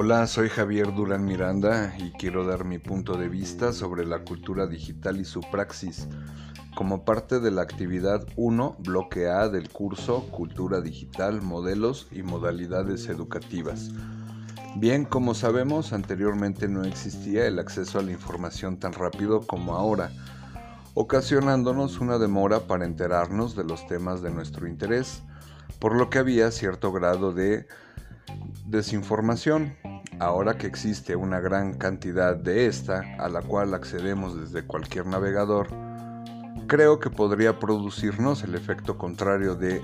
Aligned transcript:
Hola, 0.00 0.28
soy 0.28 0.48
Javier 0.48 0.94
Durán 0.94 1.24
Miranda 1.24 1.92
y 1.98 2.12
quiero 2.12 2.46
dar 2.46 2.64
mi 2.64 2.78
punto 2.78 3.18
de 3.18 3.28
vista 3.28 3.72
sobre 3.72 4.06
la 4.06 4.20
cultura 4.20 4.68
digital 4.68 5.18
y 5.18 5.24
su 5.24 5.40
praxis 5.40 6.06
como 6.76 7.04
parte 7.04 7.40
de 7.40 7.50
la 7.50 7.62
actividad 7.62 8.24
1, 8.36 8.76
bloque 8.78 9.26
A 9.26 9.48
del 9.48 9.70
curso 9.70 10.28
Cultura 10.30 10.80
Digital, 10.80 11.42
Modelos 11.42 12.06
y 12.12 12.22
Modalidades 12.22 13.08
Educativas. 13.08 13.90
Bien, 14.76 15.04
como 15.04 15.34
sabemos, 15.34 15.92
anteriormente 15.92 16.68
no 16.68 16.84
existía 16.84 17.48
el 17.48 17.58
acceso 17.58 17.98
a 17.98 18.02
la 18.02 18.12
información 18.12 18.78
tan 18.78 18.92
rápido 18.92 19.48
como 19.48 19.74
ahora, 19.74 20.12
ocasionándonos 20.94 21.98
una 21.98 22.18
demora 22.18 22.68
para 22.68 22.84
enterarnos 22.84 23.56
de 23.56 23.64
los 23.64 23.84
temas 23.88 24.22
de 24.22 24.30
nuestro 24.30 24.68
interés, 24.68 25.24
por 25.80 25.96
lo 25.96 26.08
que 26.08 26.20
había 26.20 26.52
cierto 26.52 26.92
grado 26.92 27.32
de 27.32 27.66
desinformación. 28.66 29.74
Ahora 30.20 30.58
que 30.58 30.66
existe 30.66 31.14
una 31.14 31.38
gran 31.38 31.74
cantidad 31.74 32.34
de 32.34 32.66
esta, 32.66 33.04
a 33.18 33.28
la 33.28 33.40
cual 33.40 33.72
accedemos 33.72 34.38
desde 34.38 34.66
cualquier 34.66 35.06
navegador, 35.06 35.68
creo 36.66 36.98
que 36.98 37.08
podría 37.08 37.60
producirnos 37.60 38.42
el 38.42 38.56
efecto 38.56 38.98
contrario 38.98 39.54
de 39.54 39.80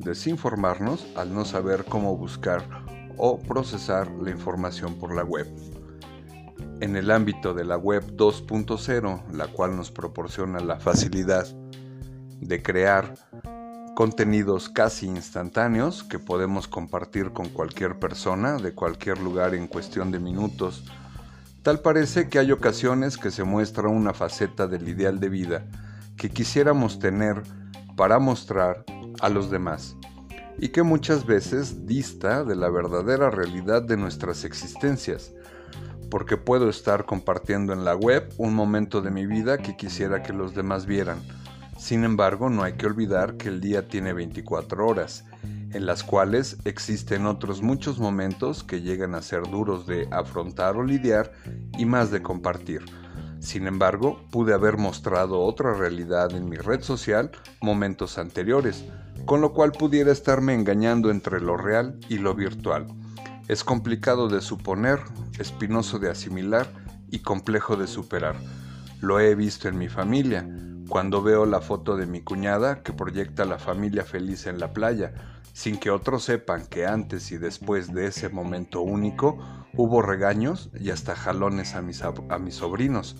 desinformarnos 0.00 1.06
al 1.16 1.32
no 1.32 1.46
saber 1.46 1.86
cómo 1.86 2.14
buscar 2.14 2.62
o 3.16 3.38
procesar 3.38 4.10
la 4.10 4.30
información 4.30 4.98
por 4.98 5.14
la 5.14 5.24
web. 5.24 5.46
En 6.80 6.94
el 6.96 7.10
ámbito 7.10 7.54
de 7.54 7.64
la 7.64 7.78
web 7.78 8.04
2.0, 8.16 9.30
la 9.32 9.46
cual 9.46 9.76
nos 9.76 9.90
proporciona 9.90 10.60
la 10.60 10.78
facilidad 10.78 11.46
de 12.40 12.62
crear 12.62 13.14
contenidos 13.94 14.68
casi 14.68 15.06
instantáneos 15.06 16.02
que 16.02 16.18
podemos 16.18 16.66
compartir 16.66 17.30
con 17.30 17.48
cualquier 17.48 17.98
persona 17.98 18.56
de 18.56 18.74
cualquier 18.74 19.18
lugar 19.18 19.54
en 19.54 19.68
cuestión 19.68 20.10
de 20.10 20.18
minutos. 20.18 20.84
Tal 21.62 21.80
parece 21.80 22.28
que 22.28 22.40
hay 22.40 22.50
ocasiones 22.50 23.16
que 23.16 23.30
se 23.30 23.44
muestra 23.44 23.88
una 23.88 24.12
faceta 24.12 24.66
del 24.66 24.88
ideal 24.88 25.20
de 25.20 25.28
vida 25.28 25.64
que 26.16 26.28
quisiéramos 26.28 26.98
tener 26.98 27.42
para 27.96 28.18
mostrar 28.18 28.84
a 29.20 29.28
los 29.28 29.50
demás 29.50 29.96
y 30.58 30.68
que 30.68 30.82
muchas 30.82 31.24
veces 31.24 31.86
dista 31.86 32.44
de 32.44 32.56
la 32.56 32.68
verdadera 32.68 33.30
realidad 33.30 33.82
de 33.82 33.96
nuestras 33.96 34.44
existencias, 34.44 35.32
porque 36.10 36.36
puedo 36.36 36.68
estar 36.68 37.06
compartiendo 37.06 37.72
en 37.72 37.84
la 37.84 37.94
web 37.94 38.32
un 38.38 38.54
momento 38.54 39.00
de 39.00 39.10
mi 39.10 39.26
vida 39.26 39.58
que 39.58 39.76
quisiera 39.76 40.22
que 40.22 40.32
los 40.32 40.54
demás 40.54 40.86
vieran, 40.86 41.18
sin 41.78 42.04
embargo, 42.04 42.50
no 42.50 42.62
hay 42.62 42.74
que 42.74 42.86
olvidar 42.86 43.36
que 43.36 43.48
el 43.48 43.60
día 43.60 43.88
tiene 43.88 44.12
24 44.12 44.86
horas, 44.86 45.24
en 45.42 45.86
las 45.86 46.02
cuales 46.04 46.56
existen 46.64 47.26
otros 47.26 47.62
muchos 47.62 47.98
momentos 47.98 48.62
que 48.62 48.80
llegan 48.80 49.14
a 49.14 49.22
ser 49.22 49.42
duros 49.42 49.86
de 49.86 50.08
afrontar 50.10 50.76
o 50.76 50.84
lidiar 50.84 51.32
y 51.76 51.84
más 51.84 52.10
de 52.10 52.22
compartir. 52.22 52.84
Sin 53.40 53.66
embargo, 53.66 54.18
pude 54.30 54.54
haber 54.54 54.78
mostrado 54.78 55.40
otra 55.42 55.74
realidad 55.74 56.32
en 56.32 56.48
mi 56.48 56.56
red 56.56 56.80
social 56.80 57.30
momentos 57.60 58.16
anteriores, 58.18 58.84
con 59.26 59.40
lo 59.40 59.52
cual 59.52 59.72
pudiera 59.72 60.12
estarme 60.12 60.54
engañando 60.54 61.10
entre 61.10 61.40
lo 61.40 61.56
real 61.56 61.98
y 62.08 62.18
lo 62.18 62.34
virtual. 62.34 62.86
Es 63.48 63.64
complicado 63.64 64.28
de 64.28 64.40
suponer, 64.40 65.00
espinoso 65.38 65.98
de 65.98 66.08
asimilar 66.08 66.66
y 67.10 67.18
complejo 67.18 67.76
de 67.76 67.86
superar. 67.86 68.36
Lo 69.00 69.20
he 69.20 69.34
visto 69.34 69.68
en 69.68 69.78
mi 69.78 69.88
familia, 69.88 70.48
cuando 70.88 71.22
veo 71.22 71.46
la 71.46 71.60
foto 71.60 71.96
de 71.96 72.06
mi 72.06 72.20
cuñada 72.20 72.82
que 72.82 72.92
proyecta 72.92 73.44
la 73.44 73.58
familia 73.58 74.04
feliz 74.04 74.46
en 74.46 74.58
la 74.58 74.72
playa, 74.72 75.12
sin 75.52 75.78
que 75.78 75.90
otros 75.90 76.24
sepan 76.24 76.66
que 76.66 76.86
antes 76.86 77.30
y 77.32 77.38
después 77.38 77.92
de 77.94 78.06
ese 78.06 78.28
momento 78.28 78.80
único 78.80 79.38
hubo 79.74 80.02
regaños 80.02 80.70
y 80.78 80.90
hasta 80.90 81.14
jalones 81.14 81.74
a 81.74 81.82
mis, 81.82 82.02
a 82.02 82.38
mis 82.38 82.54
sobrinos. 82.56 83.16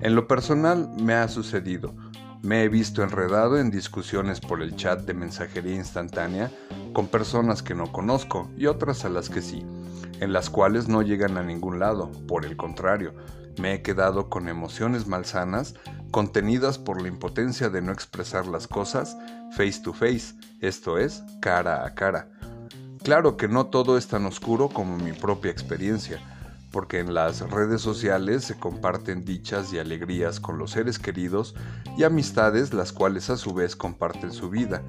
En 0.00 0.14
lo 0.14 0.26
personal 0.26 0.90
me 1.00 1.14
ha 1.14 1.28
sucedido. 1.28 1.94
Me 2.42 2.62
he 2.62 2.68
visto 2.68 3.02
enredado 3.02 3.58
en 3.58 3.70
discusiones 3.70 4.40
por 4.40 4.62
el 4.62 4.76
chat 4.76 5.00
de 5.00 5.14
mensajería 5.14 5.74
instantánea 5.74 6.50
con 6.92 7.08
personas 7.08 7.62
que 7.62 7.74
no 7.74 7.92
conozco 7.92 8.50
y 8.56 8.66
otras 8.66 9.04
a 9.04 9.08
las 9.08 9.28
que 9.28 9.42
sí, 9.42 9.64
en 10.20 10.32
las 10.32 10.50
cuales 10.50 10.88
no 10.88 11.02
llegan 11.02 11.36
a 11.36 11.42
ningún 11.42 11.78
lado, 11.78 12.10
por 12.28 12.44
el 12.44 12.56
contrario, 12.56 13.14
me 13.58 13.74
he 13.74 13.82
quedado 13.82 14.28
con 14.28 14.48
emociones 14.48 15.06
malsanas 15.06 15.74
contenidas 16.10 16.78
por 16.78 17.00
la 17.00 17.08
impotencia 17.08 17.68
de 17.68 17.82
no 17.82 17.92
expresar 17.92 18.46
las 18.46 18.66
cosas 18.66 19.16
face 19.52 19.80
to 19.82 19.92
face, 19.92 20.34
esto 20.60 20.98
es, 20.98 21.22
cara 21.40 21.84
a 21.84 21.94
cara. 21.94 22.28
Claro 23.02 23.36
que 23.36 23.48
no 23.48 23.66
todo 23.66 23.96
es 23.96 24.08
tan 24.08 24.26
oscuro 24.26 24.68
como 24.68 24.96
mi 24.96 25.12
propia 25.12 25.50
experiencia, 25.50 26.20
porque 26.72 26.98
en 26.98 27.14
las 27.14 27.40
redes 27.50 27.80
sociales 27.80 28.44
se 28.44 28.58
comparten 28.58 29.24
dichas 29.24 29.72
y 29.72 29.78
alegrías 29.78 30.40
con 30.40 30.58
los 30.58 30.72
seres 30.72 30.98
queridos 30.98 31.54
y 31.96 32.04
amistades 32.04 32.74
las 32.74 32.92
cuales 32.92 33.30
a 33.30 33.36
su 33.36 33.54
vez 33.54 33.76
comparten 33.76 34.32
su 34.32 34.50
vida, 34.50 34.82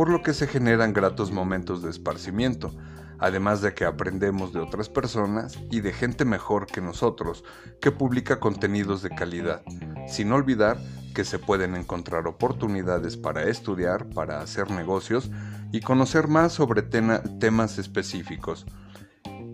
por 0.00 0.08
lo 0.08 0.22
que 0.22 0.32
se 0.32 0.46
generan 0.46 0.94
gratos 0.94 1.30
momentos 1.30 1.82
de 1.82 1.90
esparcimiento, 1.90 2.74
además 3.18 3.60
de 3.60 3.74
que 3.74 3.84
aprendemos 3.84 4.50
de 4.54 4.58
otras 4.58 4.88
personas 4.88 5.58
y 5.70 5.82
de 5.82 5.92
gente 5.92 6.24
mejor 6.24 6.64
que 6.64 6.80
nosotros, 6.80 7.44
que 7.82 7.90
publica 7.90 8.40
contenidos 8.40 9.02
de 9.02 9.10
calidad, 9.10 9.60
sin 10.08 10.32
olvidar 10.32 10.78
que 11.14 11.26
se 11.26 11.38
pueden 11.38 11.76
encontrar 11.76 12.26
oportunidades 12.26 13.18
para 13.18 13.42
estudiar, 13.42 14.08
para 14.08 14.40
hacer 14.40 14.70
negocios 14.70 15.30
y 15.70 15.82
conocer 15.82 16.28
más 16.28 16.54
sobre 16.54 16.80
temas 16.80 17.76
específicos. 17.76 18.64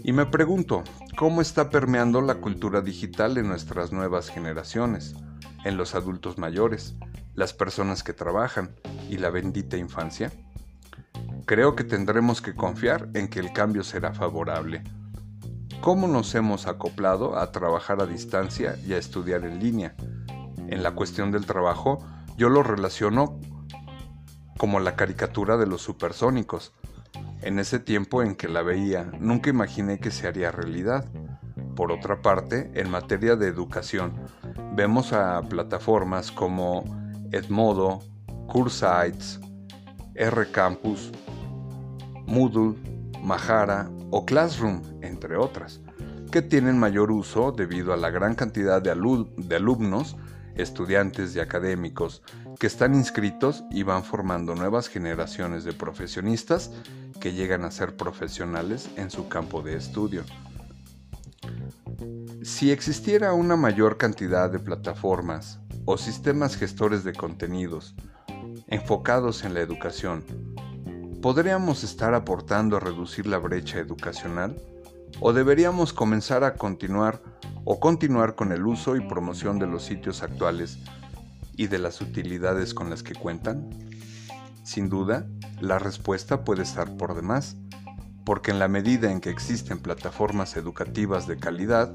Y 0.04 0.12
me 0.12 0.26
pregunto, 0.26 0.84
¿cómo 1.18 1.40
está 1.40 1.70
permeando 1.70 2.20
la 2.20 2.36
cultura 2.36 2.82
digital 2.82 3.36
en 3.36 3.48
nuestras 3.48 3.90
nuevas 3.90 4.28
generaciones, 4.28 5.16
en 5.64 5.76
los 5.76 5.96
adultos 5.96 6.38
mayores, 6.38 6.94
las 7.34 7.52
personas 7.52 8.04
que 8.04 8.12
trabajan 8.12 8.76
y 9.08 9.18
la 9.18 9.30
bendita 9.30 9.76
infancia? 9.76 10.30
creo 11.46 11.76
que 11.76 11.84
tendremos 11.84 12.42
que 12.42 12.56
confiar 12.56 13.08
en 13.14 13.28
que 13.28 13.38
el 13.38 13.52
cambio 13.52 13.84
será 13.84 14.12
favorable. 14.12 14.82
¿Cómo 15.80 16.08
nos 16.08 16.34
hemos 16.34 16.66
acoplado 16.66 17.38
a 17.38 17.52
trabajar 17.52 18.02
a 18.02 18.06
distancia 18.06 18.76
y 18.84 18.94
a 18.94 18.98
estudiar 18.98 19.44
en 19.44 19.60
línea? 19.60 19.94
En 20.68 20.82
la 20.82 20.90
cuestión 20.90 21.30
del 21.30 21.46
trabajo, 21.46 22.04
yo 22.36 22.48
lo 22.48 22.64
relaciono 22.64 23.38
como 24.58 24.80
la 24.80 24.96
caricatura 24.96 25.56
de 25.56 25.66
los 25.66 25.82
supersónicos. 25.82 26.72
En 27.42 27.60
ese 27.60 27.78
tiempo 27.78 28.22
en 28.22 28.34
que 28.34 28.48
la 28.48 28.62
veía, 28.62 29.04
nunca 29.20 29.48
imaginé 29.48 30.00
que 30.00 30.10
se 30.10 30.26
haría 30.26 30.50
realidad. 30.50 31.04
Por 31.76 31.92
otra 31.92 32.22
parte, 32.22 32.72
en 32.74 32.90
materia 32.90 33.36
de 33.36 33.46
educación, 33.46 34.14
vemos 34.74 35.12
a 35.12 35.40
plataformas 35.42 36.32
como 36.32 36.82
Edmodo, 37.30 38.00
Cursites, 38.46 39.40
RCampus, 40.14 41.12
Moodle, 42.26 42.74
Mahara 43.22 43.90
o 44.10 44.24
Classroom, 44.24 44.82
entre 45.02 45.36
otras, 45.36 45.80
que 46.30 46.42
tienen 46.42 46.78
mayor 46.78 47.10
uso 47.10 47.52
debido 47.52 47.92
a 47.92 47.96
la 47.96 48.10
gran 48.10 48.34
cantidad 48.34 48.80
de, 48.80 48.90
alumnos, 48.90 50.16
estudiantes 50.54 51.34
y 51.36 51.40
académicos 51.40 52.22
que 52.58 52.66
están 52.66 52.94
inscritos 52.94 53.64
y 53.70 53.82
van 53.82 54.04
formando 54.04 54.54
nuevas 54.54 54.88
generaciones 54.88 55.64
de 55.64 55.72
profesionistas 55.72 56.70
que 57.20 57.32
llegan 57.32 57.64
a 57.64 57.70
ser 57.70 57.96
profesionales 57.96 58.88
en 58.96 59.10
su 59.10 59.28
campo 59.28 59.62
de 59.62 59.76
estudio. 59.76 60.24
Si 62.42 62.70
existiera 62.70 63.32
una 63.32 63.56
mayor 63.56 63.98
cantidad 63.98 64.50
de 64.50 64.58
plataformas 64.58 65.58
o 65.84 65.98
sistemas 65.98 66.56
gestores 66.56 67.04
de 67.04 67.12
contenidos 67.12 67.94
enfocados 68.68 69.44
en 69.44 69.54
la 69.54 69.60
educación, 69.60 70.24
¿podríamos 71.22 71.84
estar 71.84 72.14
aportando 72.14 72.76
a 72.76 72.80
reducir 72.80 73.26
la 73.26 73.38
brecha 73.38 73.78
educacional? 73.78 74.60
¿O 75.20 75.32
deberíamos 75.32 75.92
comenzar 75.92 76.42
a 76.44 76.54
continuar 76.54 77.22
o 77.64 77.78
continuar 77.78 78.34
con 78.34 78.52
el 78.52 78.66
uso 78.66 78.96
y 78.96 79.06
promoción 79.06 79.58
de 79.58 79.66
los 79.66 79.84
sitios 79.84 80.22
actuales 80.22 80.78
y 81.56 81.68
de 81.68 81.78
las 81.78 82.00
utilidades 82.00 82.74
con 82.74 82.90
las 82.90 83.02
que 83.02 83.14
cuentan? 83.14 83.70
Sin 84.64 84.88
duda, 84.88 85.26
la 85.60 85.78
respuesta 85.78 86.44
puede 86.44 86.64
estar 86.64 86.96
por 86.96 87.14
demás, 87.14 87.56
porque 88.24 88.50
en 88.50 88.58
la 88.58 88.66
medida 88.66 89.12
en 89.12 89.20
que 89.20 89.30
existen 89.30 89.78
plataformas 89.78 90.56
educativas 90.56 91.28
de 91.28 91.38
calidad, 91.38 91.94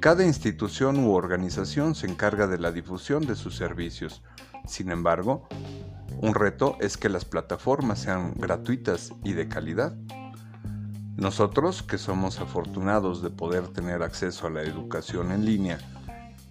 cada 0.00 0.24
institución 0.24 0.98
u 1.04 1.12
organización 1.12 1.94
se 1.94 2.06
encarga 2.06 2.48
de 2.48 2.58
la 2.58 2.72
difusión 2.72 3.24
de 3.24 3.36
sus 3.36 3.56
servicios. 3.56 4.22
Sin 4.66 4.90
embargo, 4.90 5.48
un 6.20 6.34
reto 6.34 6.76
es 6.80 6.96
que 6.96 7.08
las 7.08 7.24
plataformas 7.24 8.00
sean 8.00 8.34
gratuitas 8.36 9.12
y 9.22 9.34
de 9.34 9.48
calidad. 9.48 9.94
Nosotros, 11.16 11.82
que 11.82 11.98
somos 11.98 12.40
afortunados 12.40 13.22
de 13.22 13.30
poder 13.30 13.68
tener 13.68 14.02
acceso 14.02 14.46
a 14.46 14.50
la 14.50 14.62
educación 14.62 15.30
en 15.30 15.44
línea, 15.44 15.78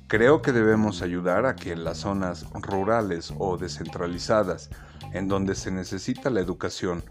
creo 0.08 0.42
que 0.42 0.52
debemos 0.54 1.02
ayudar 1.02 1.46
a 1.46 1.56
que 1.56 1.74
en 1.74 1.84
las 1.84 2.00
zonas 2.00 2.46
rurales 2.54 3.34
o 3.38 3.58
descentralizadas, 3.58 4.70
en 5.14 5.28
donde 5.28 5.56
se 5.56 5.72
necesita 5.72 6.30
la 6.30 6.40
educación, 6.40 7.04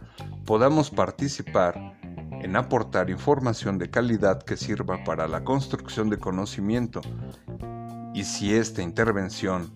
podamos 0.44 0.90
participar 0.90 1.98
en 2.42 2.56
aportar 2.56 3.10
información 3.10 3.78
de 3.78 3.90
calidad 3.90 4.42
que 4.42 4.56
sirva 4.56 5.04
para 5.04 5.28
la 5.28 5.44
construcción 5.44 6.08
de 6.08 6.18
conocimiento. 6.18 7.00
Y 8.14 8.24
si 8.24 8.54
esta 8.54 8.82
intervención 8.82 9.72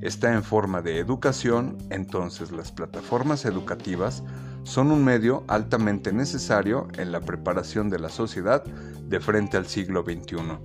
está 0.00 0.32
en 0.32 0.42
forma 0.42 0.82
de 0.82 0.98
educación, 0.98 1.76
entonces 1.90 2.52
las 2.52 2.72
plataformas 2.72 3.44
educativas 3.44 4.22
son 4.62 4.90
un 4.90 5.04
medio 5.04 5.44
altamente 5.48 6.12
necesario 6.12 6.88
en 6.98 7.10
la 7.10 7.20
preparación 7.20 7.88
de 7.90 7.98
la 7.98 8.08
sociedad 8.08 8.64
de 8.64 9.20
frente 9.20 9.56
al 9.56 9.66
siglo 9.66 10.02
XXI. 10.02 10.58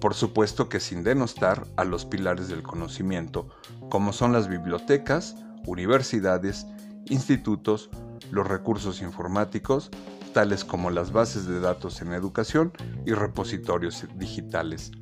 Por 0.00 0.14
supuesto 0.14 0.68
que 0.68 0.80
sin 0.80 1.02
denostar 1.02 1.66
a 1.76 1.84
los 1.84 2.04
pilares 2.04 2.48
del 2.48 2.62
conocimiento, 2.62 3.48
como 3.90 4.12
son 4.12 4.32
las 4.32 4.48
bibliotecas, 4.48 5.36
universidades, 5.66 6.66
institutos, 7.06 7.90
los 8.30 8.46
recursos 8.46 9.00
informáticos, 9.02 9.90
tales 10.34 10.64
como 10.64 10.90
las 10.90 11.12
bases 11.12 11.46
de 11.46 11.60
datos 11.60 12.02
en 12.02 12.12
educación 12.12 12.72
y 13.06 13.12
repositorios 13.12 14.06
digitales. 14.16 14.92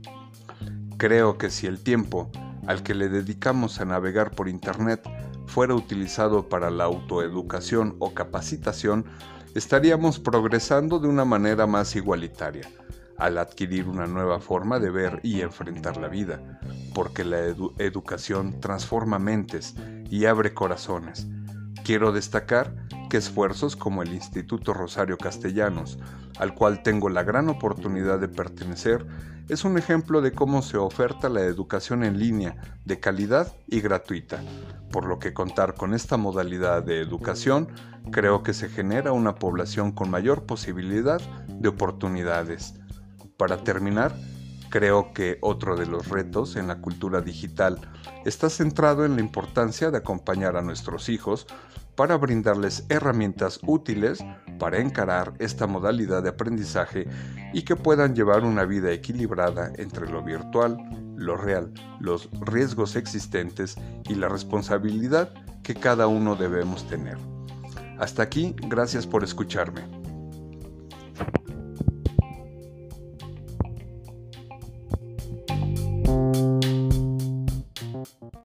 Creo 0.99 1.37
que 1.37 1.51
si 1.51 1.67
el 1.67 1.81
tiempo 1.81 2.31
al 2.67 2.83
que 2.83 2.95
le 2.95 3.09
dedicamos 3.09 3.81
a 3.81 3.85
navegar 3.85 4.33
por 4.33 4.49
Internet 4.49 5.09
fuera 5.47 5.75
utilizado 5.75 6.49
para 6.49 6.71
la 6.71 6.85
autoeducación 6.85 7.97
o 7.99 8.13
capacitación, 8.13 9.07
estaríamos 9.55 10.19
progresando 10.19 10.99
de 10.99 11.09
una 11.09 11.25
manera 11.25 11.67
más 11.67 11.97
igualitaria, 11.97 12.69
al 13.17 13.39
adquirir 13.39 13.89
una 13.89 14.07
nueva 14.07 14.41
forma 14.41 14.79
de 14.79 14.91
ver 14.91 15.21
y 15.23 15.41
enfrentar 15.41 15.97
la 15.97 16.09
vida, 16.09 16.61
porque 16.95 17.25
la 17.25 17.39
educación 17.79 18.61
transforma 18.61 19.19
mentes 19.19 19.75
y 20.11 20.27
abre 20.27 20.53
corazones. 20.53 21.27
Quiero 21.85 22.13
destacar 22.13 22.75
que 23.09 23.17
esfuerzos 23.17 23.77
como 23.77 24.03
el 24.03 24.13
Instituto 24.13 24.75
Rosario 24.75 25.17
Castellanos, 25.17 25.99
al 26.39 26.55
cual 26.55 26.83
tengo 26.83 27.09
la 27.09 27.23
gran 27.23 27.49
oportunidad 27.49 28.19
de 28.19 28.29
pertenecer, 28.29 29.07
es 29.49 29.65
un 29.65 29.79
ejemplo 29.79 30.23
de 30.23 30.33
cómo 30.33 30.61
se 30.63 30.77
oferta 30.77 31.29
la 31.29 31.43
educación 31.43 32.03
en 32.03 32.19
línea 32.19 32.57
de 32.85 32.99
calidad 32.99 33.55
y 33.69 33.81
gratuita, 33.81 34.43
por 34.91 35.07
lo 35.07 35.19
que 35.19 35.33
contar 35.33 35.75
con 35.75 35.95
esta 35.95 36.17
modalidad 36.17 36.83
de 36.83 37.01
educación 37.01 37.69
creo 38.11 38.43
que 38.43 38.55
se 38.55 38.69
genera 38.69 39.13
una 39.13 39.37
población 39.37 39.93
con 39.93 40.11
mayor 40.11 40.47
posibilidad 40.47 41.21
de 41.49 41.69
oportunidades. 41.69 42.75
Para 43.37 43.59
terminar, 43.59 44.15
creo 44.71 45.13
que 45.13 45.39
otro 45.41 45.77
de 45.77 45.87
los 45.87 46.09
retos 46.09 46.57
en 46.57 46.69
la 46.69 46.81
cultura 46.81 47.21
digital 47.21 47.81
está 48.25 48.51
centrado 48.51 49.05
en 49.05 49.17
la 49.17 49.21
importancia 49.21 49.91
de 49.91 49.99
acompañar 49.99 50.57
a 50.57 50.63
nuestros 50.63 51.09
hijos 51.09 51.47
para 51.97 52.17
brindarles 52.17 52.85
herramientas 52.89 53.59
útiles 53.67 54.23
para 54.59 54.79
encarar 54.79 55.33
esta 55.39 55.67
modalidad 55.67 56.23
de 56.23 56.29
aprendizaje 56.29 57.09
y 57.53 57.63
que 57.63 57.77
puedan 57.77 58.15
llevar 58.15 58.45
una 58.45 58.65
vida 58.65 58.93
equilibrada 58.93 59.73
entre 59.77 60.09
lo 60.11 60.23
virtual, 60.23 60.77
lo 61.17 61.37
real, 61.37 61.73
los 61.99 62.29
riesgos 62.41 62.97
existentes 62.97 63.77
y 64.09 64.15
la 64.15 64.29
responsabilidad 64.29 65.33
que 65.63 65.75
cada 65.75 66.07
uno 66.07 66.37
debemos 66.37 66.87
tener. 66.87 67.17
Hasta 67.99 68.23
aquí, 68.23 68.55
gracias 68.69 69.07
por 69.07 69.25
escucharme. 69.25 69.96